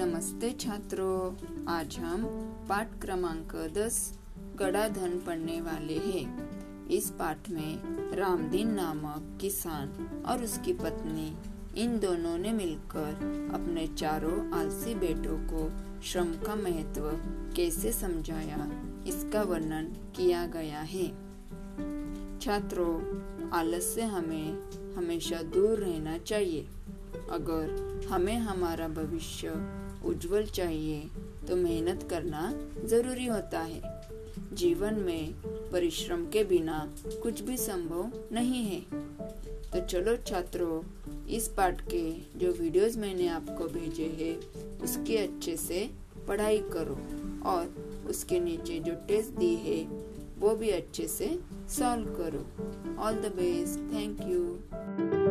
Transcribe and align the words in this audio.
नमस्ते 0.00 0.50
छात्रों, 0.50 1.46
आज 1.68 1.96
हम 1.98 2.22
पाठ 2.68 3.00
क्रमांक 3.00 3.52
10 3.74 4.18
गड़ाधन 4.56 5.18
पढ़ने 5.26 5.60
वाले 5.60 5.94
हैं। 5.94 6.88
इस 6.88 7.10
पाठ 7.10 7.50
में 7.50 7.82
रामदीन 8.16 8.70
नामक 8.70 9.38
किसान 9.40 9.88
और 10.26 10.44
उसकी 10.44 10.72
पत्नी, 10.72 11.36
इन 11.76 11.98
दोनों 11.98 12.38
ने 12.38 12.52
मिलकर 12.52 13.12
अपने 13.54 13.86
चारों 13.86 14.58
आलसी 14.58 14.94
बेटों 14.94 15.38
को 15.52 15.68
श्रम 16.02 16.32
का 16.32 16.54
महत्व 16.54 17.10
कैसे 17.56 17.92
समझाया, 17.92 18.70
इसका 19.06 19.42
वर्णन 19.42 19.84
किया 20.16 20.46
गया 20.46 20.80
है। 20.80 21.08
छात्रों 22.38 23.50
आलस 23.50 23.94
से 23.94 24.02
हमें 24.02 24.70
हमेशा 24.94 25.42
दूर 25.42 25.78
रहना 25.78 26.18
चाहिए। 26.18 26.68
अगर 27.32 28.06
हमें 28.10 28.36
हमारा 28.38 28.88
भविष्य 28.88 29.54
उज्जवल 30.06 30.46
चाहिए 30.46 31.00
तो 31.48 31.56
मेहनत 31.56 32.06
करना 32.10 32.52
ज़रूरी 32.86 33.26
होता 33.26 33.60
है। 33.60 33.98
जीवन 34.52 34.94
में 34.94 35.32
परिश्रम 35.72 36.24
के 36.26 36.44
बिना 36.44 36.78
कुछ 37.22 37.40
भी 37.40 37.56
संभव 37.56 38.10
नहीं 38.32 38.64
है। 38.64 38.80
तो 39.72 39.80
चलो 39.80 40.16
छात्रों, 40.26 40.80
इस 41.28 41.48
पाठ 41.48 41.80
के 41.88 42.02
जो 42.38 42.52
वीडियोस 42.52 42.96
मैंने 42.96 43.28
आपको 43.28 43.68
भेजे 43.68 44.06
हैं, 44.20 44.36
उसके 44.82 45.16
अच्छे 45.16 45.56
से 45.56 45.88
पढ़ाई 46.28 46.58
करो 46.72 46.98
और 47.50 47.74
उसके 48.08 48.40
नीचे 48.40 48.78
जो 48.80 48.94
टेस्ट 49.08 49.38
दी 49.38 49.54
है, 49.56 49.82
वो 50.38 50.54
भी 50.56 50.70
अच्छे 50.70 51.06
से 51.08 51.38
सॉल्व 51.68 52.14
करो। 52.18 52.44
All 53.02 53.14
the 53.14 53.32
best 53.36 53.92
thank 53.94 54.20
you 54.20 55.29